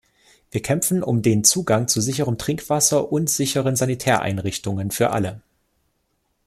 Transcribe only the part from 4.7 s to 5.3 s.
für